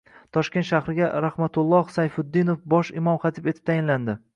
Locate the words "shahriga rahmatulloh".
0.69-1.95